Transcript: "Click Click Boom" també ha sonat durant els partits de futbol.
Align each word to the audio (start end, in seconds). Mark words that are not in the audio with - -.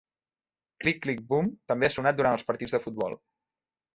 "Click 0.83 1.01
Click 1.03 1.21
Boom" 1.33 1.51
també 1.73 1.89
ha 1.89 1.93
sonat 1.97 2.19
durant 2.21 2.37
els 2.39 2.47
partits 2.47 2.75
de 2.77 2.83
futbol. 2.87 3.17